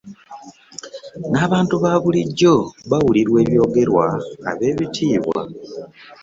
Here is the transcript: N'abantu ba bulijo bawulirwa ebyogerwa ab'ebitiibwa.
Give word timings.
N'abantu 1.31 1.75
ba 1.83 1.93
bulijo 2.03 2.55
bawulirwa 2.89 3.37
ebyogerwa 3.45 4.05
ab'ebitiibwa. 4.51 5.41